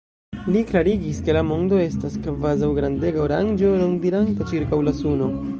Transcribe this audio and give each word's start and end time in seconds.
Li 0.53 0.61
klarigis, 0.71 1.19
ke 1.27 1.35
la 1.37 1.43
mondo 1.49 1.83
estas 1.83 2.17
kvazaŭ 2.25 2.71
grandega 2.81 3.23
oranĝo, 3.27 3.77
rondiranta 3.85 4.53
ĉirkaŭ 4.55 4.85
la 4.91 4.99
suno. 5.03 5.35